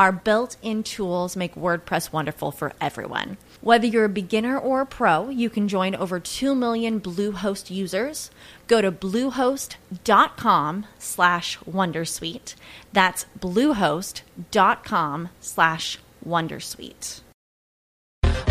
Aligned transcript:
Our 0.00 0.12
built 0.12 0.56
in 0.62 0.82
tools 0.82 1.36
make 1.36 1.54
WordPress 1.54 2.10
wonderful 2.10 2.52
for 2.52 2.72
everyone. 2.80 3.36
Whether 3.60 3.86
you're 3.86 4.06
a 4.06 4.08
beginner 4.08 4.58
or 4.58 4.80
a 4.80 4.86
pro, 4.86 5.28
you 5.28 5.50
can 5.50 5.68
join 5.68 5.94
over 5.94 6.18
2 6.18 6.54
million 6.54 7.02
Bluehost 7.02 7.70
users. 7.70 8.30
Go 8.66 8.80
to 8.80 8.90
bluehost.com 8.90 10.86
slash 10.98 11.58
wondersuite. 11.70 12.54
That's 12.94 13.26
bluehost.com 13.38 15.28
slash 15.40 15.98
wondersuite. 16.26 17.20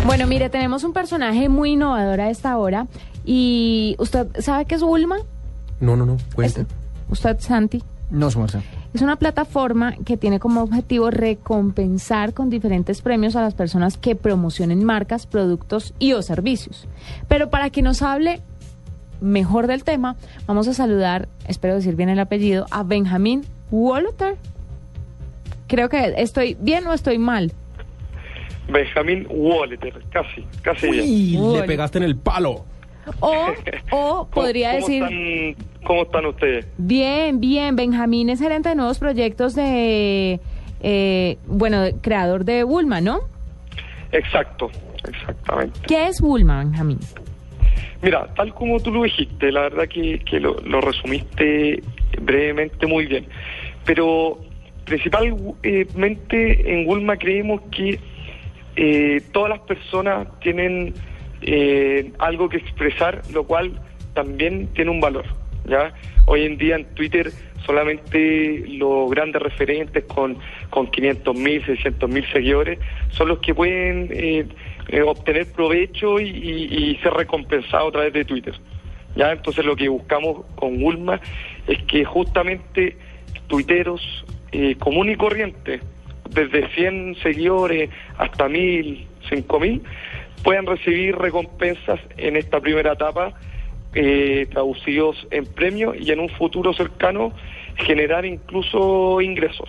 Bueno, 0.06 0.28
mire, 0.28 0.50
tenemos 0.50 0.84
un 0.84 0.92
personaje 0.92 1.48
muy 1.48 1.72
innovador 1.72 2.20
a 2.20 2.30
esta 2.30 2.56
hora. 2.58 2.86
¿Y 3.24 3.96
usted 3.98 4.40
sabe 4.40 4.66
qué 4.66 4.76
es 4.76 4.82
Ulma? 4.82 5.18
No, 5.80 5.96
no, 5.96 6.06
no, 6.06 6.16
cuente. 6.32 6.64
¿Usted, 7.08 7.40
Santi? 7.40 7.82
No, 8.10 8.30
su 8.30 8.40
merced. 8.40 8.60
Es 8.92 9.02
una 9.02 9.16
plataforma 9.16 9.94
que 10.04 10.16
tiene 10.16 10.40
como 10.40 10.62
objetivo 10.62 11.10
recompensar 11.10 12.34
con 12.34 12.50
diferentes 12.50 13.02
premios 13.02 13.36
a 13.36 13.42
las 13.42 13.54
personas 13.54 13.96
que 13.96 14.16
promocionen 14.16 14.84
marcas, 14.84 15.26
productos 15.26 15.94
y 16.00 16.12
o 16.12 16.22
servicios. 16.22 16.88
Pero 17.28 17.50
para 17.50 17.70
que 17.70 17.82
nos 17.82 18.02
hable 18.02 18.40
mejor 19.20 19.68
del 19.68 19.84
tema, 19.84 20.16
vamos 20.46 20.66
a 20.66 20.74
saludar, 20.74 21.28
espero 21.46 21.74
decir 21.74 21.94
bien 21.94 22.08
el 22.08 22.18
apellido, 22.18 22.66
a 22.70 22.82
Benjamín 22.82 23.42
Wolter. 23.70 24.36
Creo 25.68 25.88
que 25.88 26.14
estoy 26.16 26.56
bien 26.60 26.86
o 26.88 26.92
estoy 26.92 27.18
mal. 27.18 27.52
Benjamín 28.68 29.26
Wolter, 29.28 30.02
casi, 30.10 30.44
casi 30.62 30.90
bien. 30.90 31.04
Y 31.06 31.38
Uy. 31.38 31.60
le 31.60 31.62
pegaste 31.64 31.98
en 31.98 32.04
el 32.04 32.16
palo. 32.16 32.64
O, 33.20 33.28
o 33.28 33.54
¿Cómo- 33.90 34.28
podría 34.30 34.72
cómo 34.72 34.86
decir... 34.86 35.02
Están, 35.02 35.66
¿Cómo 35.84 36.02
están 36.02 36.26
ustedes? 36.26 36.66
Bien, 36.78 37.40
bien. 37.40 37.74
Benjamín 37.76 38.28
es 38.30 38.40
gerente 38.40 38.68
de 38.68 38.74
nuevos 38.74 38.98
proyectos 38.98 39.54
de, 39.54 40.38
eh, 40.80 41.38
bueno, 41.46 41.80
de- 41.82 41.94
creador 41.94 42.44
de 42.44 42.64
Bulma, 42.64 43.00
¿no? 43.00 43.20
Exacto, 44.12 44.70
exactamente. 45.08 45.80
¿Qué 45.86 46.06
es 46.08 46.20
Bulma, 46.20 46.58
Benjamín? 46.64 46.98
Mira, 48.02 48.26
tal 48.34 48.52
como 48.54 48.80
tú 48.80 48.90
lo 48.92 49.02
dijiste, 49.02 49.52
la 49.52 49.62
verdad 49.62 49.86
que, 49.88 50.18
que 50.20 50.40
lo, 50.40 50.54
lo 50.60 50.80
resumiste 50.80 51.82
brevemente 52.20 52.86
muy 52.86 53.06
bien. 53.06 53.26
Pero 53.84 54.38
principalmente 54.84 56.72
en 56.74 56.84
Gulma 56.84 57.16
creemos 57.16 57.60
que 57.70 57.98
eh, 58.76 59.20
todas 59.32 59.50
las 59.50 59.60
personas 59.60 60.28
tienen 60.40 60.94
eh, 61.42 62.12
algo 62.18 62.48
que 62.48 62.58
expresar, 62.58 63.22
lo 63.32 63.44
cual 63.44 63.80
también 64.14 64.68
tiene 64.74 64.90
un 64.90 65.00
valor. 65.00 65.24
¿ya? 65.66 65.92
Hoy 66.26 66.44
en 66.44 66.56
día 66.58 66.76
en 66.76 66.84
Twitter 66.94 67.30
solamente 67.64 68.64
los 68.66 69.10
grandes 69.10 69.40
referentes 69.42 70.04
con, 70.04 70.38
con 70.70 70.90
500 70.90 71.36
mil, 71.36 71.64
600 71.64 72.08
mil 72.10 72.24
seguidores 72.32 72.78
son 73.10 73.28
los 73.28 73.38
que 73.40 73.54
pueden 73.54 74.08
eh, 74.10 74.46
eh, 74.88 75.02
obtener 75.02 75.46
provecho 75.52 76.18
y, 76.18 76.28
y- 76.28 76.90
y 76.90 76.96
ser 77.02 77.12
recompensados 77.12 77.88
a 77.88 77.92
través 77.92 78.12
de 78.12 78.24
Twitter. 78.24 78.54
¿ya? 79.14 79.32
Entonces 79.32 79.64
lo 79.64 79.76
que 79.76 79.88
buscamos 79.88 80.44
con 80.56 80.82
Ulma 80.82 81.20
es 81.66 81.82
que 81.84 82.04
justamente 82.04 82.96
tuiteros 83.46 84.24
eh, 84.52 84.74
común 84.76 85.10
y 85.10 85.16
corriente, 85.16 85.80
desde 86.30 86.68
100 86.70 87.16
seguidores 87.22 87.90
hasta 88.18 88.48
1000, 88.48 89.06
5000, 89.28 89.82
puedan 90.42 90.66
recibir 90.66 91.16
recompensas 91.16 92.00
en 92.16 92.36
esta 92.36 92.60
primera 92.60 92.92
etapa 92.92 93.32
eh, 93.94 94.46
traducidos 94.50 95.26
en 95.30 95.46
premios 95.46 95.96
y 95.98 96.10
en 96.12 96.20
un 96.20 96.28
futuro 96.28 96.72
cercano 96.72 97.32
generar 97.76 98.24
incluso 98.24 99.20
ingresos. 99.20 99.68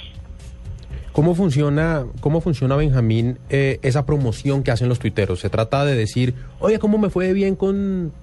¿Cómo 1.12 1.36
funciona, 1.36 2.06
cómo 2.22 2.40
funciona 2.40 2.76
Benjamín, 2.78 3.38
eh, 3.50 3.80
esa 3.82 4.06
promoción 4.06 4.64
que 4.64 4.72
hacen 4.72 4.88
los 4.88 5.00
tuiteros? 5.00 5.40
¿Se 5.42 5.50
trata 5.50 5.84
de 5.86 5.96
decir, 5.96 6.34
oye, 6.60 6.80
¿cómo 6.80 6.98
me 6.98 7.10
fue 7.10 7.34
bien 7.34 7.56
con 7.58 8.14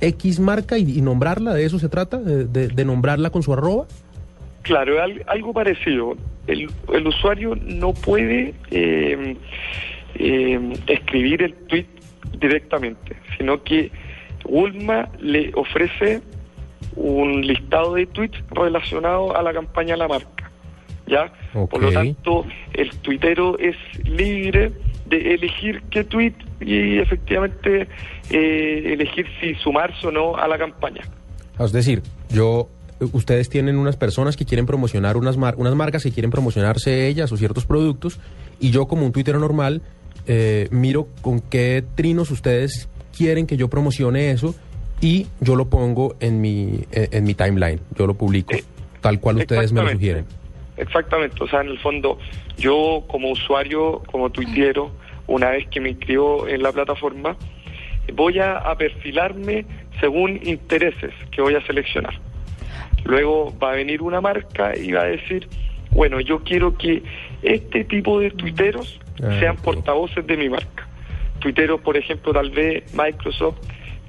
X 0.00 0.40
marca 0.40 0.76
y, 0.76 0.98
y 0.98 1.00
nombrarla? 1.00 1.54
¿De 1.54 1.64
eso 1.64 1.78
se 1.78 1.88
trata? 1.88 2.18
¿De, 2.18 2.44
de- 2.44 2.68
de 2.68 2.84
nombrarla 2.84 3.30
con 3.30 3.42
su 3.42 3.52
arroba? 3.54 3.86
Claro, 4.62 5.00
al- 5.02 5.24
algo 5.26 5.54
parecido. 5.54 6.16
El, 6.46 6.68
el 6.92 7.06
usuario 7.06 7.54
no 7.62 7.94
puede 7.94 8.52
eh, 8.70 9.36
eh, 10.16 10.72
escribir 10.86 11.42
el 11.42 11.54
tweet 11.54 11.86
directamente, 12.38 13.16
sino 13.38 13.62
que 13.62 13.90
Ulma 14.46 15.08
le 15.20 15.52
ofrece 15.54 16.20
un 16.96 17.46
listado 17.46 17.94
de 17.94 18.06
tweets 18.06 18.38
relacionados 18.50 19.34
a 19.34 19.42
la 19.42 19.52
campaña 19.52 19.94
de 19.94 19.98
la 19.98 20.08
marca. 20.08 20.50
¿Ya? 21.06 21.32
Por 21.52 21.82
lo 21.82 21.92
tanto, 21.92 22.46
el 22.72 22.90
tuitero 22.98 23.58
es 23.58 23.76
libre 24.04 24.72
de 25.04 25.34
elegir 25.34 25.82
qué 25.90 26.02
tweet 26.02 26.32
y 26.60 26.96
efectivamente 26.98 27.88
eh, 28.30 28.92
elegir 28.94 29.26
si 29.38 29.54
sumarse 29.56 30.06
o 30.06 30.10
no 30.10 30.34
a 30.36 30.48
la 30.48 30.56
campaña. 30.56 31.02
Es 31.58 31.72
decir, 31.72 32.00
yo, 32.30 32.70
ustedes 33.12 33.50
tienen 33.50 33.76
unas 33.76 33.96
personas 33.96 34.34
que 34.34 34.46
quieren 34.46 34.64
promocionar 34.64 35.18
unas, 35.18 35.36
mar- 35.36 35.56
unas 35.58 35.74
marcas 35.74 36.02
que 36.04 36.10
quieren 36.10 36.30
promocionarse 36.30 37.06
ellas 37.06 37.30
o 37.32 37.36
ciertos 37.36 37.66
productos 37.66 38.18
y 38.58 38.70
yo 38.70 38.86
como 38.86 39.04
un 39.04 39.12
tuitero 39.12 39.38
normal 39.38 39.82
eh, 40.26 40.68
miro 40.70 41.08
con 41.22 41.40
qué 41.40 41.84
trinos 41.94 42.30
ustedes 42.30 42.88
quieren 43.16 43.46
que 43.46 43.56
yo 43.56 43.68
promocione 43.68 44.30
eso 44.30 44.54
y 45.00 45.26
yo 45.40 45.56
lo 45.56 45.68
pongo 45.68 46.16
en 46.20 46.40
mi, 46.40 46.80
en, 46.92 47.08
en 47.10 47.24
mi 47.24 47.34
timeline, 47.34 47.80
yo 47.96 48.06
lo 48.06 48.14
publico 48.14 48.54
Eh, 48.54 48.64
tal 49.00 49.20
cual 49.20 49.36
ustedes 49.36 49.72
me 49.72 49.82
lo 49.82 49.90
sugieren. 49.90 50.24
Exactamente, 50.76 51.36
o 51.42 51.46
sea, 51.46 51.60
en 51.60 51.68
el 51.68 51.78
fondo, 51.78 52.18
yo 52.56 53.04
como 53.06 53.30
usuario, 53.30 54.02
como 54.10 54.30
tuitiero, 54.30 54.90
una 55.26 55.50
vez 55.50 55.68
que 55.68 55.80
me 55.80 55.90
inscribo 55.90 56.48
en 56.48 56.62
la 56.62 56.72
plataforma, 56.72 57.36
voy 58.14 58.38
a, 58.38 58.58
a 58.58 58.76
perfilarme 58.76 59.64
según 60.00 60.40
intereses 60.42 61.12
que 61.30 61.40
voy 61.42 61.54
a 61.54 61.64
seleccionar. 61.66 62.18
Luego 63.04 63.54
va 63.62 63.72
a 63.72 63.74
venir 63.74 64.02
una 64.02 64.20
marca 64.20 64.76
y 64.76 64.92
va 64.92 65.02
a 65.02 65.06
decir, 65.06 65.48
bueno, 65.90 66.20
yo 66.20 66.42
quiero 66.42 66.76
que 66.76 67.02
este 67.42 67.84
tipo 67.84 68.18
de 68.18 68.30
tuiteros 68.30 68.98
Ah, 69.22 69.38
sean 69.38 69.56
portavoces 69.56 70.26
de 70.26 70.36
mi 70.36 70.48
marca. 70.48 70.88
Tuiteros, 71.38 71.80
por 71.80 71.96
ejemplo, 71.96 72.32
tal 72.32 72.50
vez 72.50 72.84
Microsoft 72.94 73.58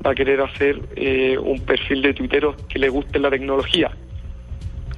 va 0.06 0.12
a 0.12 0.16
querer 0.16 0.42
hacer 0.42 0.80
eh, 0.96 1.38
un 1.38 1.60
perfil 1.62 2.02
de 2.02 2.14
tuiteros 2.14 2.56
que 2.70 2.80
le 2.80 2.90
guste 2.90 3.20
la 3.20 3.30
tecnología. 3.30 3.92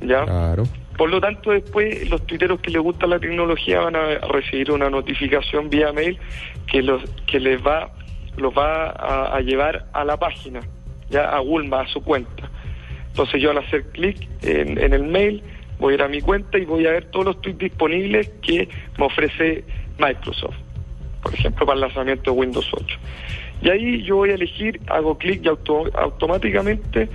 ¿Ya? 0.02 0.26
Claro. 0.26 0.64
Por 0.98 1.10
lo 1.10 1.22
tanto, 1.22 1.52
después 1.52 2.10
los 2.10 2.26
tuiteros 2.26 2.60
que 2.60 2.72
les 2.72 2.82
gusta 2.82 3.08
la 3.08 3.20
tecnología 3.20 3.82
van 3.82 3.96
a 3.96 4.20
recibir 4.32 4.72
una 4.72 4.90
notificación 4.90 5.70
vía 5.70 5.92
mail 5.94 6.18
que 6.66 6.82
los 6.82 7.04
que 7.26 7.40
les 7.40 7.62
va 7.66 7.92
los 8.38 8.56
va 8.56 8.90
a, 8.92 9.36
a 9.36 9.42
llevar 9.42 9.88
a 9.94 10.04
la 10.06 10.18
página, 10.18 10.62
ya 11.10 11.30
a 11.30 11.40
Gulma, 11.40 11.82
a 11.82 11.88
su 11.88 12.04
cuenta. 12.04 12.50
Entonces 13.10 13.42
yo 13.42 13.50
al 13.50 13.58
hacer 13.58 13.86
clic 13.90 14.28
en, 14.44 14.78
en 14.78 14.94
el 14.94 15.04
mail 15.04 15.42
voy 15.80 15.94
a 15.94 15.96
ir 15.96 16.02
a 16.04 16.08
mi 16.08 16.22
cuenta 16.22 16.58
y 16.60 16.66
voy 16.66 16.86
a 16.86 16.92
ver 16.92 17.06
todos 17.06 17.26
los 17.26 17.42
tweets 17.42 17.60
disponibles 17.60 18.30
que 18.42 18.70
me 18.98 19.06
ofrece 19.06 19.64
Microsoft, 20.00 20.56
por 21.24 21.34
ejemplo 21.34 21.66
para 21.66 21.76
el 21.76 21.82
lanzamiento 21.82 22.32
de 22.32 22.38
Windows 22.38 22.70
8. 22.74 22.98
Y 23.62 23.70
ahí 23.70 24.04
yo 24.04 24.18
voy 24.18 24.30
a 24.30 24.36
elegir, 24.36 24.80
hago 24.88 25.18
clic 25.18 25.42
y 25.44 25.48
auto- 25.48 25.90
automáticamente 25.96 27.10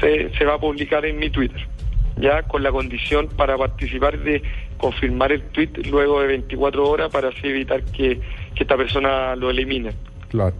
se, 0.00 0.30
se 0.36 0.44
va 0.44 0.54
a 0.54 0.58
publicar 0.58 1.04
en 1.04 1.18
mi 1.18 1.30
Twitter 1.30 1.66
ya 2.20 2.42
con 2.42 2.62
la 2.64 2.72
condición 2.72 3.28
para 3.28 3.56
participar 3.56 4.18
de 4.18 4.42
confirmar 4.76 5.30
el 5.30 5.42
tweet 5.42 5.70
luego 5.88 6.20
de 6.20 6.26
24 6.26 6.88
horas 6.88 7.10
para 7.10 7.28
así 7.28 7.46
evitar 7.46 7.82
que, 7.84 8.20
que 8.54 8.62
esta 8.64 8.76
persona 8.76 9.36
lo 9.36 9.50
elimine. 9.50 9.92
Claro. 10.28 10.54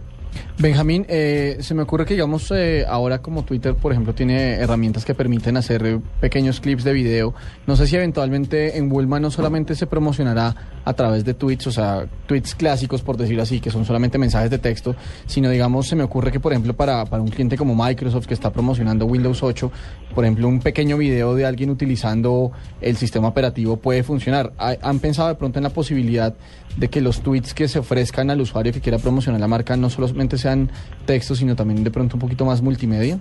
Benjamín, 0.57 1.05
eh, 1.07 1.57
se 1.61 1.73
me 1.73 1.83
ocurre 1.83 2.05
que, 2.05 2.15
digamos, 2.15 2.51
eh, 2.51 2.85
ahora 2.87 3.19
como 3.21 3.43
Twitter, 3.45 3.75
por 3.75 3.93
ejemplo, 3.93 4.13
tiene 4.13 4.55
herramientas 4.55 5.05
que 5.05 5.15
permiten 5.15 5.55
hacer 5.55 5.99
pequeños 6.19 6.59
clips 6.59 6.83
de 6.83 6.91
video, 6.91 7.33
no 7.65 7.77
sé 7.77 7.87
si 7.87 7.95
eventualmente 7.95 8.77
en 8.77 8.89
Bulma 8.89 9.21
no 9.21 9.31
solamente 9.31 9.73
se 9.75 9.87
promocionará 9.87 10.53
a 10.83 10.93
través 10.93 11.23
de 11.23 11.33
tweets, 11.33 11.67
o 11.67 11.71
sea, 11.71 12.05
tweets 12.25 12.55
clásicos, 12.55 13.01
por 13.01 13.15
decirlo 13.15 13.43
así, 13.43 13.61
que 13.61 13.71
son 13.71 13.85
solamente 13.85 14.17
mensajes 14.17 14.49
de 14.49 14.57
texto, 14.57 14.95
sino, 15.27 15.49
digamos, 15.49 15.87
se 15.87 15.95
me 15.95 16.03
ocurre 16.03 16.29
que, 16.31 16.41
por 16.41 16.51
ejemplo, 16.51 16.73
para, 16.75 17.05
para 17.05 17.23
un 17.23 17.29
cliente 17.29 17.55
como 17.55 17.73
Microsoft 17.73 18.25
que 18.27 18.33
está 18.33 18.51
promocionando 18.51 19.05
Windows 19.05 19.41
8, 19.41 19.71
por 20.13 20.25
ejemplo, 20.25 20.47
un 20.49 20.59
pequeño 20.59 20.97
video 20.97 21.35
de 21.35 21.45
alguien 21.45 21.69
utilizando 21.69 22.51
el 22.81 22.97
sistema 22.97 23.29
operativo 23.29 23.77
puede 23.77 24.03
funcionar. 24.03 24.51
¿Ha- 24.57 24.75
¿Han 24.81 24.99
pensado 24.99 25.29
de 25.29 25.35
pronto 25.35 25.57
en 25.59 25.63
la 25.63 25.69
posibilidad 25.69 26.33
de 26.75 26.87
que 26.89 27.01
los 27.01 27.21
tweets 27.21 27.53
que 27.53 27.67
se 27.67 27.79
ofrezcan 27.79 28.29
al 28.29 28.41
usuario 28.41 28.71
que 28.73 28.81
quiera 28.81 28.97
promocionar 28.97 29.39
la 29.39 29.47
marca 29.47 29.75
no 29.77 29.89
solamente 30.19 30.37
sean 30.37 30.69
textos, 31.05 31.37
sino 31.37 31.55
también 31.55 31.83
de 31.83 31.91
pronto 31.91 32.17
un 32.17 32.21
poquito 32.21 32.43
más 32.45 32.61
multimedia? 32.61 33.19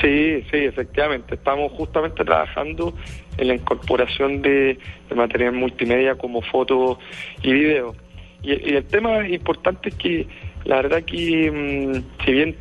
Sí, 0.00 0.42
sí, 0.50 0.58
efectivamente. 0.64 1.34
Estamos 1.34 1.72
justamente 1.72 2.24
trabajando 2.24 2.94
en 3.36 3.48
la 3.48 3.54
incorporación 3.54 4.40
de, 4.40 4.78
de 5.08 5.14
material 5.14 5.52
multimedia 5.52 6.14
como 6.14 6.40
fotos 6.40 6.98
y 7.42 7.52
video. 7.52 7.94
Y, 8.42 8.52
y 8.52 8.76
el 8.76 8.84
tema 8.84 9.28
importante 9.28 9.90
es 9.90 9.94
que 9.96 10.26
la 10.64 10.76
verdad 10.76 11.02
que 11.02 11.50
mm, 11.50 12.24
si 12.24 12.32
bien 12.32 12.56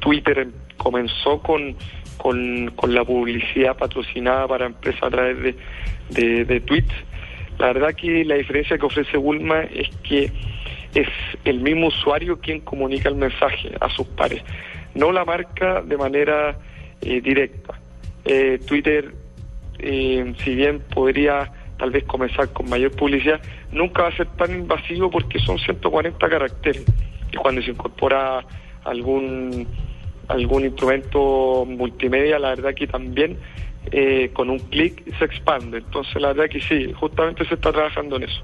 Twitter 0.00 0.48
comenzó 0.76 1.40
con, 1.40 1.76
con, 2.16 2.72
con 2.74 2.94
la 2.94 3.04
publicidad 3.04 3.76
patrocinada 3.76 4.48
para 4.48 4.66
empresas 4.66 5.02
a 5.02 5.10
través 5.10 5.40
de, 5.40 5.56
de, 6.10 6.44
de 6.44 6.60
tweets, 6.60 6.94
la 7.58 7.66
verdad 7.72 7.94
que 7.94 8.24
la 8.24 8.36
diferencia 8.36 8.78
que 8.78 8.86
ofrece 8.86 9.16
Bulma 9.16 9.62
es 9.62 9.88
que 10.02 10.30
es 11.00 11.08
el 11.44 11.60
mismo 11.60 11.88
usuario 11.88 12.38
quien 12.38 12.60
comunica 12.60 13.08
el 13.08 13.14
mensaje 13.14 13.70
a 13.80 13.88
sus 13.90 14.06
pares, 14.08 14.42
no 14.94 15.12
la 15.12 15.24
marca 15.24 15.82
de 15.82 15.96
manera 15.96 16.58
eh, 17.00 17.20
directa. 17.20 17.78
Eh, 18.24 18.58
Twitter, 18.66 19.12
eh, 19.78 20.34
si 20.42 20.54
bien 20.54 20.80
podría 20.80 21.52
tal 21.78 21.90
vez 21.90 22.04
comenzar 22.04 22.52
con 22.52 22.68
mayor 22.68 22.90
publicidad, 22.92 23.40
nunca 23.70 24.02
va 24.02 24.08
a 24.08 24.16
ser 24.16 24.26
tan 24.36 24.52
invasivo 24.52 25.10
porque 25.10 25.38
son 25.38 25.58
140 25.58 26.28
caracteres. 26.28 26.84
Y 27.32 27.36
cuando 27.36 27.62
se 27.62 27.70
incorpora 27.70 28.44
algún 28.84 29.66
algún 30.28 30.64
instrumento 30.64 31.64
multimedia, 31.66 32.38
la 32.38 32.50
verdad 32.50 32.74
que 32.74 32.86
también 32.86 33.38
eh, 33.90 34.30
con 34.34 34.50
un 34.50 34.58
clic 34.58 35.02
se 35.18 35.24
expande. 35.24 35.78
Entonces, 35.78 36.20
la 36.20 36.28
verdad 36.28 36.50
que 36.50 36.60
sí, 36.60 36.92
justamente 36.92 37.44
se 37.46 37.54
está 37.54 37.72
trabajando 37.72 38.16
en 38.16 38.24
eso. 38.24 38.42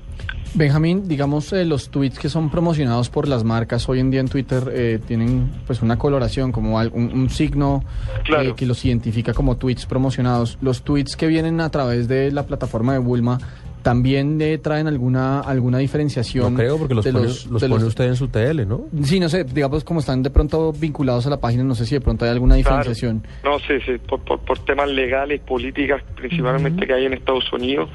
Benjamín, 0.56 1.08
digamos, 1.08 1.52
eh, 1.52 1.64
los 1.64 1.88
tweets 1.88 2.16
que 2.18 2.28
son 2.28 2.48
promocionados 2.48 3.10
por 3.10 3.26
las 3.26 3.42
marcas 3.42 3.88
hoy 3.88 3.98
en 3.98 4.12
día 4.12 4.20
en 4.20 4.28
Twitter 4.28 4.70
eh, 4.72 5.00
tienen 5.04 5.50
pues 5.66 5.82
una 5.82 5.98
coloración, 5.98 6.52
como 6.52 6.78
un, 6.78 6.92
un 7.12 7.28
signo 7.28 7.82
Claro. 8.24 8.50
eh, 8.50 8.54
que 8.56 8.64
los 8.64 8.84
identifica 8.84 9.34
como 9.34 9.56
tweets 9.56 9.84
promocionados. 9.86 10.56
Los 10.60 10.82
tweets 10.82 11.16
que 11.16 11.26
vienen 11.26 11.60
a 11.60 11.70
través 11.70 12.06
de 12.06 12.30
la 12.30 12.44
plataforma 12.46 12.92
de 12.92 13.00
Bulma 13.00 13.38
también 13.84 14.40
eh, 14.40 14.56
traen 14.58 14.88
alguna 14.88 15.40
alguna 15.40 15.78
diferenciación. 15.78 16.54
No 16.54 16.58
creo, 16.58 16.78
porque 16.78 16.94
los, 16.94 17.04
de 17.04 17.12
pone, 17.12 17.26
los 17.26 17.60
de 17.60 17.69
pone 17.69 17.84
usted 17.84 18.04
en 18.06 18.16
su 18.16 18.28
TL, 18.28 18.66
¿no? 18.66 18.86
Sí, 19.02 19.20
no 19.20 19.28
sé, 19.28 19.44
digamos, 19.44 19.84
como 19.84 20.00
están 20.00 20.22
de 20.22 20.31
pronto 20.31 20.72
vinculados 20.72 21.26
a 21.26 21.31
la 21.31 21.38
página, 21.38 21.62
no 21.64 21.75
sé 21.75 21.84
si 21.84 21.94
de 21.94 22.00
pronto 22.00 22.25
hay 22.25 22.31
alguna 22.32 22.54
Claro. 22.56 22.78
diferenciación. 22.78 23.22
No, 23.44 23.58
sí, 23.58 23.75
sí, 23.84 23.98
por, 24.08 24.20
por, 24.25 24.40
por 24.40 24.58
temas 24.60 24.88
legales, 24.88 25.40
políticas, 25.42 26.02
principalmente 26.16 26.86
que 26.86 26.94
hay 26.94 27.04
en 27.04 27.12
Estados 27.12 27.52
Unidos. 27.52 27.90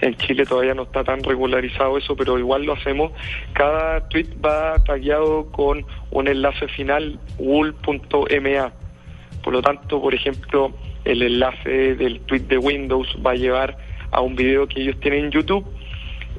En 0.00 0.14
Chile 0.16 0.46
todavía 0.46 0.74
no 0.74 0.84
está 0.84 1.02
tan 1.04 1.22
regularizado 1.22 1.98
eso, 1.98 2.14
pero 2.16 2.38
igual 2.38 2.62
lo 2.64 2.74
hacemos. 2.74 3.12
Cada 3.52 4.08
tweet 4.08 4.26
va 4.44 4.82
tagueado 4.84 5.46
con 5.50 5.84
un 6.12 6.28
enlace 6.28 6.68
final 6.68 7.18
wool.ma. 7.38 8.72
Por 9.42 9.52
lo 9.52 9.60
tanto, 9.62 10.00
por 10.00 10.14
ejemplo, 10.14 10.72
el 11.04 11.22
enlace 11.22 11.94
del 11.96 12.20
tweet 12.20 12.42
de 12.42 12.58
Windows 12.58 13.08
va 13.26 13.32
a 13.32 13.34
llevar 13.34 13.76
a 14.12 14.20
un 14.20 14.36
video 14.36 14.68
que 14.68 14.82
ellos 14.82 14.96
tienen 15.00 15.24
en 15.26 15.30
YouTube. 15.32 15.64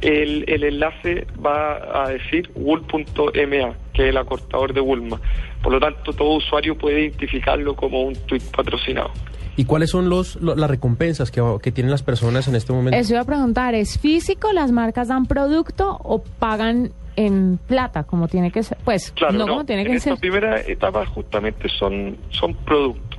El, 0.01 0.43
el 0.47 0.63
enlace 0.65 1.27
va 1.45 2.03
a 2.03 2.09
decir 2.09 2.49
wool.ma, 2.55 3.73
que 3.93 4.03
es 4.03 4.09
el 4.09 4.17
acortador 4.17 4.73
de 4.73 4.81
Woolma. 4.81 5.19
Por 5.61 5.71
lo 5.73 5.79
tanto, 5.79 6.11
todo 6.13 6.35
usuario 6.35 6.77
puede 6.77 7.01
identificarlo 7.03 7.75
como 7.75 8.01
un 8.03 8.15
tweet 8.25 8.41
patrocinado. 8.55 9.11
¿Y 9.55 9.65
cuáles 9.65 9.91
son 9.91 10.09
los, 10.09 10.35
lo- 10.37 10.55
las 10.55 10.69
recompensas 10.69 11.29
que, 11.31 11.41
que 11.61 11.71
tienen 11.71 11.91
las 11.91 12.03
personas 12.03 12.47
en 12.47 12.55
este 12.55 12.73
momento? 12.73 12.97
Eso 12.99 13.13
iba 13.13 13.21
a 13.21 13.25
preguntar, 13.25 13.75
¿es 13.75 13.97
físico? 13.99 14.51
¿Las 14.51 14.71
marcas 14.71 15.07
dan 15.07 15.25
producto 15.25 15.95
o 16.03 16.21
pagan 16.23 16.91
en 17.15 17.59
plata 17.67 18.03
como 18.03 18.27
tiene 18.27 18.51
que 18.51 18.63
ser? 18.63 18.77
Pues 18.83 19.11
Claro, 19.11 19.33
no, 19.33 19.39
no, 19.45 19.53
como 19.53 19.65
tiene 19.65 19.83
en 19.83 19.87
que 19.89 19.93
esta 19.97 20.09
ser. 20.09 20.19
primera 20.19 20.59
etapa 20.61 21.05
justamente 21.05 21.69
son, 21.69 22.17
son 22.31 22.55
productos, 22.55 23.12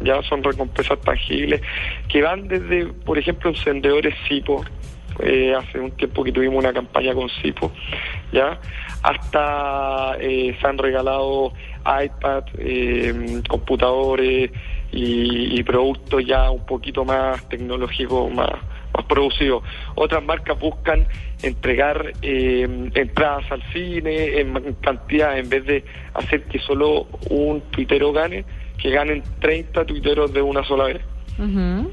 ya 0.00 0.22
son 0.22 0.42
recompensas 0.42 1.00
tangibles 1.00 1.60
que 2.08 2.22
van 2.22 2.48
desde, 2.48 2.86
por 2.86 3.18
ejemplo, 3.18 3.50
encendedores 3.50 4.14
Sipo, 4.28 4.64
eh, 5.20 5.54
hace 5.54 5.80
un 5.80 5.90
tiempo 5.92 6.22
que 6.22 6.32
tuvimos 6.32 6.58
una 6.58 6.72
campaña 6.72 7.14
con 7.14 7.28
Sipo, 7.28 7.72
ya, 8.32 8.60
hasta 9.02 10.16
eh, 10.20 10.56
se 10.60 10.66
han 10.66 10.78
regalado 10.78 11.52
iPad, 11.84 12.44
eh, 12.58 13.42
computadores 13.48 14.50
y, 14.90 15.62
productos 15.64 16.24
ya 16.24 16.50
un 16.50 16.64
poquito 16.64 17.04
más 17.04 17.46
tecnológicos, 17.48 18.32
más 18.32 18.50
más 18.94 19.04
producidos. 19.04 19.62
Otras 19.94 20.22
marcas 20.24 20.58
buscan 20.58 21.06
entregar 21.42 22.12
eh, 22.22 22.90
entradas 22.94 23.50
al 23.50 23.62
cine 23.72 24.40
en 24.40 24.56
en 24.56 24.74
cantidad, 24.74 25.38
en 25.38 25.48
vez 25.48 25.64
de 25.66 25.84
hacer 26.14 26.44
que 26.44 26.58
solo 26.58 27.06
un 27.30 27.60
tuitero 27.70 28.12
gane, 28.12 28.44
que 28.78 28.90
ganen 28.90 29.22
30 29.40 29.84
tuiteros 29.84 30.32
de 30.32 30.42
una 30.42 30.64
sola 30.64 30.84
vez. 30.84 31.00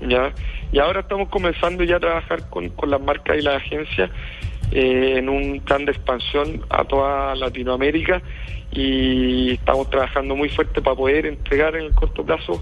¿ya? 0.07 0.33
Y 0.71 0.79
ahora 0.79 1.01
estamos 1.01 1.29
comenzando 1.29 1.83
ya 1.83 1.97
a 1.97 1.99
trabajar 1.99 2.49
con, 2.49 2.69
con 2.69 2.89
las 2.89 3.01
marcas 3.01 3.37
y 3.37 3.41
las 3.41 3.57
agencias 3.57 4.09
eh, 4.71 5.15
en 5.17 5.29
un 5.29 5.59
plan 5.59 5.85
de 5.85 5.91
expansión 5.91 6.61
a 6.69 6.83
toda 6.85 7.35
Latinoamérica 7.35 8.21
y 8.71 9.51
estamos 9.51 9.89
trabajando 9.89 10.35
muy 10.35 10.49
fuerte 10.49 10.81
para 10.81 10.95
poder 10.95 11.27
entregar 11.27 11.75
en 11.75 11.85
el 11.85 11.93
corto 11.93 12.25
plazo 12.25 12.61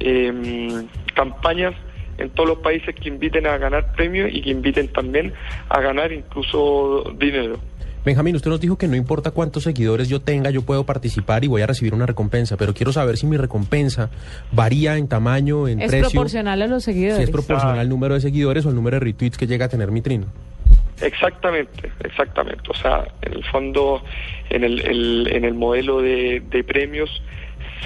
eh, 0.00 0.84
campañas 1.14 1.74
en 2.18 2.30
todos 2.30 2.48
los 2.48 2.58
países 2.58 2.94
que 2.94 3.08
inviten 3.08 3.46
a 3.46 3.56
ganar 3.58 3.92
premios 3.94 4.30
y 4.32 4.42
que 4.42 4.50
inviten 4.50 4.88
también 4.88 5.32
a 5.68 5.80
ganar 5.80 6.12
incluso 6.12 7.12
dinero. 7.18 7.58
Benjamín, 8.04 8.36
usted 8.36 8.50
nos 8.50 8.60
dijo 8.60 8.76
que 8.76 8.86
no 8.86 8.96
importa 8.96 9.30
cuántos 9.30 9.62
seguidores 9.62 10.08
yo 10.10 10.20
tenga, 10.20 10.50
yo 10.50 10.60
puedo 10.62 10.84
participar 10.84 11.42
y 11.42 11.48
voy 11.48 11.62
a 11.62 11.66
recibir 11.66 11.94
una 11.94 12.04
recompensa, 12.04 12.56
pero 12.58 12.74
quiero 12.74 12.92
saber 12.92 13.16
si 13.16 13.26
mi 13.26 13.38
recompensa 13.38 14.10
varía 14.52 14.98
en 14.98 15.08
tamaño, 15.08 15.68
en 15.68 15.80
Es 15.80 15.88
precio, 15.88 16.10
proporcional 16.10 16.60
a 16.60 16.66
los 16.66 16.84
seguidores. 16.84 17.16
si 17.16 17.22
es 17.22 17.30
proporcional 17.30 17.78
al 17.78 17.88
número 17.88 18.12
de 18.14 18.20
seguidores 18.20 18.66
o 18.66 18.68
al 18.68 18.74
número 18.74 18.96
de 18.96 19.00
retweets 19.06 19.38
que 19.38 19.46
llega 19.46 19.64
a 19.64 19.68
tener 19.70 19.90
mi 19.90 20.02
trino. 20.02 20.26
Exactamente, 21.00 21.90
exactamente. 22.04 22.62
O 22.70 22.74
sea, 22.74 23.04
en 23.22 23.32
el 23.32 23.44
fondo, 23.46 24.02
en 24.50 24.64
el, 24.64 24.80
el- 24.82 25.28
en 25.32 25.44
el 25.44 25.54
modelo 25.54 26.00
de, 26.02 26.42
de 26.50 26.62
premios 26.62 27.10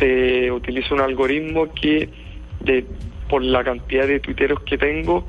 se 0.00 0.50
utiliza 0.50 0.94
un 0.94 1.00
algoritmo 1.00 1.72
que, 1.72 2.08
de, 2.60 2.84
por 3.30 3.42
la 3.42 3.62
cantidad 3.62 4.06
de 4.06 4.18
tuiteros 4.20 4.60
que 4.64 4.76
tengo, 4.78 5.26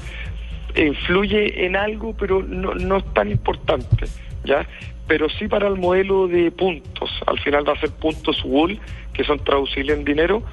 influye 0.75 1.65
en 1.65 1.75
algo, 1.75 2.15
pero 2.17 2.43
no, 2.43 2.73
no 2.75 2.97
es 2.97 3.13
tan 3.13 3.29
importante, 3.31 4.05
¿ya? 4.43 4.67
Pero 5.07 5.27
sí 5.29 5.47
para 5.47 5.67
el 5.67 5.75
modelo 5.75 6.27
de 6.27 6.51
puntos. 6.51 7.09
Al 7.25 7.39
final 7.39 7.67
va 7.67 7.73
a 7.73 7.79
ser 7.79 7.91
puntos 7.91 8.43
Wool, 8.45 8.79
que 9.13 9.23
son 9.23 9.39
traducibles 9.43 9.97
en 9.97 10.05
dinero. 10.05 10.43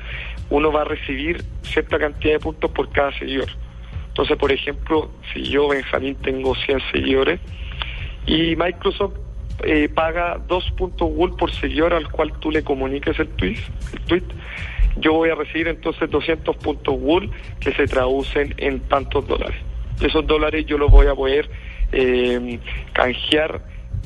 Uno 0.50 0.72
va 0.72 0.82
a 0.82 0.84
recibir 0.84 1.44
cierta 1.62 1.98
cantidad 1.98 2.34
de 2.34 2.40
puntos 2.40 2.70
por 2.70 2.90
cada 2.90 3.16
seguidor. 3.18 3.48
Entonces, 4.08 4.36
por 4.38 4.50
ejemplo, 4.50 5.10
si 5.32 5.42
yo, 5.42 5.68
Benjamín, 5.68 6.14
tengo 6.16 6.54
100 6.54 6.80
seguidores 6.90 7.38
y 8.26 8.56
Microsoft 8.56 9.12
eh, 9.64 9.88
paga 9.88 10.40
dos 10.48 10.70
puntos 10.72 11.08
Wool 11.10 11.36
por 11.36 11.50
seguidor 11.52 11.94
al 11.94 12.10
cual 12.10 12.32
tú 12.40 12.50
le 12.50 12.62
comuniques 12.62 13.18
el 13.18 13.28
tweet, 13.28 13.58
el 13.92 14.00
tweet, 14.00 14.22
yo 14.96 15.12
voy 15.12 15.30
a 15.30 15.34
recibir 15.34 15.68
entonces 15.68 16.10
200 16.10 16.56
puntos 16.56 16.94
Wool 16.98 17.30
que 17.60 17.72
se 17.72 17.86
traducen 17.86 18.54
en 18.56 18.80
tantos 18.80 19.26
dólares. 19.26 19.56
Esos 20.00 20.26
dólares 20.26 20.66
yo 20.66 20.78
los 20.78 20.90
voy 20.90 21.06
a 21.06 21.14
poder 21.14 21.48
eh, 21.92 22.58
canjear 22.92 23.62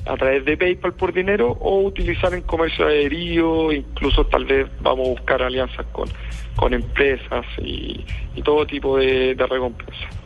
a 0.06 0.16
través 0.16 0.44
de 0.44 0.56
PayPal 0.56 0.94
por 0.94 1.12
dinero 1.12 1.56
o 1.61 1.80
utilizar 1.82 2.35
en 2.35 2.42
comercio 2.42 2.87
adherido, 2.87 3.73
incluso 3.73 4.25
tal 4.26 4.44
vez 4.44 4.66
vamos 4.80 5.06
a 5.06 5.11
buscar 5.11 5.42
alianzas 5.42 5.87
con, 5.92 6.09
con 6.56 6.75
empresas 6.75 7.44
y, 7.62 8.04
y 8.35 8.42
todo 8.42 8.66
tipo 8.66 8.99
de, 8.99 9.35
de 9.35 9.47
recompensas. 9.47 10.20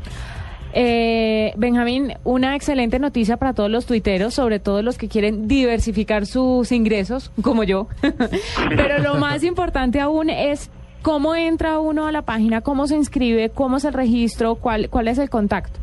Eh, 0.77 1.53
Benjamín, 1.57 2.15
una 2.25 2.57
excelente 2.57 2.99
noticia 2.99 3.37
para 3.37 3.55
todos 3.55 3.71
los 3.71 3.87
tuiteros, 3.87 4.35
sobre 4.35 4.59
todo 4.59 4.83
los 4.83 4.99
que 4.99 5.09
quieren 5.09 5.47
diversificar 5.47 6.27
sus 6.27 6.73
ingresos, 6.73 7.31
como 7.43 7.63
yo. 7.63 7.87
Pero 8.69 8.99
lo 8.99 9.15
más 9.15 9.45
importante 9.45 10.01
aún 10.01 10.31
es 10.31 10.73
cómo 11.03 11.37
entra 11.37 11.79
uno 11.79 12.09
a 12.09 12.13
la 12.13 12.23
página, 12.23 12.61
cómo 12.61 12.89
se 12.89 12.97
inscribe, 12.97 13.51
cómo 13.51 13.77
es 13.77 13.85
el 13.85 13.93
registro, 13.93 14.57
cuál, 14.57 14.91
cuál 14.91 15.07
es 15.07 15.19
el 15.19 15.31
contacto. 15.31 15.79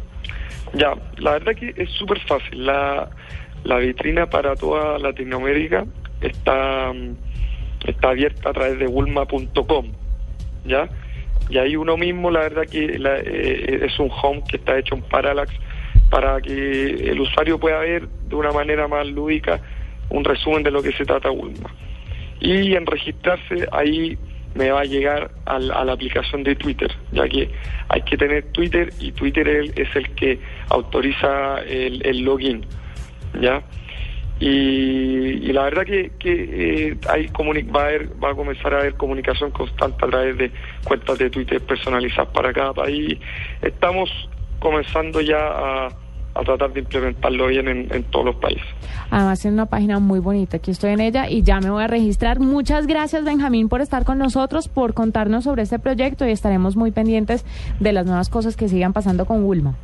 Ya, 0.73 0.93
la 1.17 1.31
verdad 1.31 1.53
que 1.55 1.73
es 1.77 1.89
súper 1.91 2.19
fácil. 2.27 2.65
La, 2.65 3.09
la 3.63 3.77
vitrina 3.77 4.29
para 4.29 4.55
toda 4.55 4.97
Latinoamérica 4.99 5.85
está 6.21 6.93
mm, 6.93 7.15
está 7.85 8.09
abierta 8.09 8.49
a 8.49 8.53
través 8.53 8.79
de 8.79 8.87
bulma.com, 8.87 9.91
¿ya? 10.65 10.89
Y 11.49 11.57
ahí 11.57 11.75
uno 11.75 11.97
mismo, 11.97 12.31
la 12.31 12.41
verdad 12.41 12.63
que 12.65 12.85
eh, 12.85 13.79
es 13.85 13.99
un 13.99 14.09
home 14.11 14.43
que 14.47 14.57
está 14.57 14.77
hecho 14.77 14.95
en 14.95 15.01
Parallax 15.01 15.51
para 16.09 16.39
que 16.41 17.09
el 17.09 17.19
usuario 17.19 17.59
pueda 17.59 17.79
ver 17.79 18.07
de 18.07 18.35
una 18.35 18.51
manera 18.51 18.87
más 18.87 19.07
lúdica 19.07 19.59
un 20.09 20.23
resumen 20.23 20.63
de 20.63 20.71
lo 20.71 20.81
que 20.83 20.91
se 20.91 21.05
trata 21.05 21.29
Bulma. 21.29 21.69
Y 22.39 22.75
en 22.75 22.85
registrarse 22.85 23.67
ahí 23.71 24.17
me 24.55 24.69
va 24.69 24.81
a 24.81 24.85
llegar 24.85 25.31
a 25.45 25.59
la, 25.59 25.93
aplicación 25.93 26.43
de 26.43 26.55
Twitter, 26.55 26.91
ya 27.11 27.27
que 27.27 27.49
hay 27.87 28.01
que 28.01 28.17
tener 28.17 28.43
Twitter 28.51 28.91
y 28.99 29.11
Twitter 29.11 29.47
es 29.47 29.95
el 29.95 30.09
que 30.15 30.39
autoriza 30.69 31.61
el, 31.61 32.19
login, 32.19 32.65
¿ya? 33.39 33.61
Y, 34.39 35.53
la 35.53 35.65
verdad 35.65 35.83
que, 35.85 36.11
que 36.17 36.89
eh, 36.89 36.97
hay 37.07 37.27
va, 37.27 37.87
a 37.87 37.91
va 38.23 38.31
a 38.31 38.35
comenzar 38.35 38.73
a 38.73 38.79
haber 38.79 38.95
comunicación 38.95 39.51
constante 39.51 40.03
a 40.03 40.09
través 40.09 40.37
de 40.37 40.51
cuentas 40.83 41.19
de 41.19 41.29
Twitter 41.29 41.61
personalizadas 41.61 42.29
para 42.33 42.51
cada 42.51 42.73
país. 42.73 43.19
Estamos 43.61 44.09
comenzando 44.59 45.21
ya 45.21 45.37
a 45.37 45.89
a 46.33 46.43
tratar 46.43 46.71
de 46.73 46.79
implementarlo 46.81 47.47
bien 47.47 47.67
en, 47.67 48.03
todos 48.05 48.25
los 48.25 48.35
países. 48.35 48.65
Además 49.09 49.43
es 49.43 49.51
una 49.51 49.65
página 49.65 49.99
muy 49.99 50.19
bonita, 50.19 50.57
aquí 50.57 50.71
estoy 50.71 50.91
en 50.91 51.01
ella 51.01 51.29
y 51.29 51.43
ya 51.43 51.59
me 51.59 51.69
voy 51.69 51.83
a 51.83 51.87
registrar. 51.87 52.39
Muchas 52.39 52.87
gracias 52.87 53.23
Benjamín 53.23 53.69
por 53.69 53.81
estar 53.81 54.05
con 54.05 54.17
nosotros, 54.17 54.67
por 54.67 54.93
contarnos 54.93 55.43
sobre 55.43 55.63
este 55.63 55.79
proyecto 55.79 56.25
y 56.25 56.31
estaremos 56.31 56.75
muy 56.75 56.91
pendientes 56.91 57.45
de 57.79 57.91
las 57.91 58.05
nuevas 58.05 58.29
cosas 58.29 58.55
que 58.55 58.69
sigan 58.69 58.93
pasando 58.93 59.25
con 59.25 59.43
Wilma. 59.43 59.75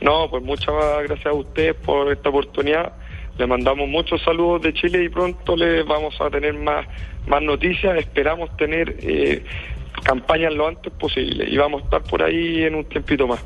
No, 0.00 0.28
pues 0.30 0.42
muchas 0.42 0.74
gracias 1.04 1.26
a 1.26 1.32
ustedes 1.32 1.74
por 1.74 2.12
esta 2.12 2.28
oportunidad. 2.28 2.92
Le 3.38 3.46
mandamos 3.46 3.88
muchos 3.88 4.22
saludos 4.22 4.62
de 4.62 4.72
Chile 4.72 5.04
y 5.04 5.08
pronto 5.08 5.56
les 5.56 5.86
vamos 5.86 6.18
a 6.20 6.30
tener 6.30 6.54
más, 6.54 6.86
más 7.26 7.42
noticias. 7.42 7.98
Esperamos 7.98 8.54
tener 8.56 8.96
eh, 9.00 9.42
campañas 10.02 10.54
lo 10.54 10.68
antes 10.68 10.92
posible 10.92 11.46
y 11.48 11.56
vamos 11.56 11.82
a 11.82 11.84
estar 11.84 12.02
por 12.02 12.22
ahí 12.22 12.64
en 12.64 12.74
un 12.74 12.84
tiempito 12.84 13.26
más. 13.26 13.44